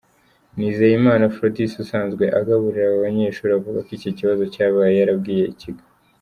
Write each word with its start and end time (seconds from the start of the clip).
Nizeyimana 0.55 1.23
Aphrodis 1.29 1.71
usanzwe 1.83 2.23
agaburira 2.39 2.85
aba 2.89 3.03
banyeshuri 3.05 3.51
avuga 3.53 3.79
ko 3.85 3.89
iki 3.97 4.09
kibazo 4.17 4.43
cyabaye 4.53 4.93
yarabwiye 4.95 5.45
ikigo. 5.53 5.83